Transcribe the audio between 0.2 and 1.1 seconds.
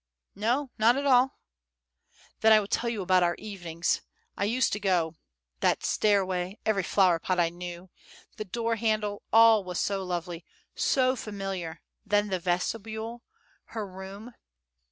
"No, not at